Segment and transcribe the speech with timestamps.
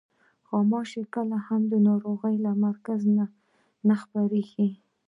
[0.49, 3.01] غوماشې کله هم د ناروغۍ له مرکز
[3.87, 4.67] نه خپرېږي.